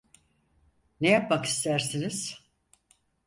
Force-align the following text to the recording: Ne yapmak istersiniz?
Ne 1.01 1.09
yapmak 1.09 1.45
istersiniz? 1.45 2.43